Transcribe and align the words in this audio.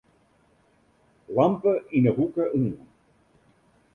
Lampe 1.37 1.71
yn 1.97 2.03
'e 2.07 2.11
hoeke 2.17 2.43
oan. 2.59 2.69